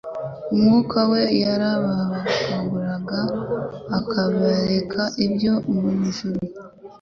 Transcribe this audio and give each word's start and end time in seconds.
Umwuka 0.53 0.99
we 1.11 1.21
yarabakanguraga 1.43 3.19
akabereka 3.97 5.01
ibyo 5.25 5.53
mu 5.71 5.89
ijuru. 6.09 6.39